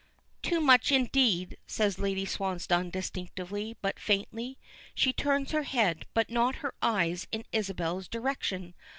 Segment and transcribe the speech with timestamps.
[0.41, 4.57] "Too much indeed," says Lady Swansdown distinctly, but faintly.
[4.95, 8.73] She turns her head, but not her eyes in Isabel's direction.